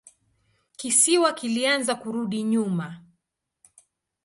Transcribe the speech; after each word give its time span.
Kisiwa 0.77 1.33
kilianza 1.33 1.95
kurudi 1.95 2.43
nyuma. 2.43 3.01